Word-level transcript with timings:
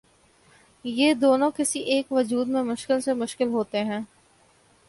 یہ 0.85 1.13
دونوں 1.13 1.51
کسی 1.57 1.79
ایک 1.79 2.11
وجود 2.11 2.47
میں 2.47 2.63
مشکل 2.63 3.01
سے 3.01 3.13
متشکل 3.13 3.47
ہوتے 3.47 3.83
ہیں۔ 3.83 3.99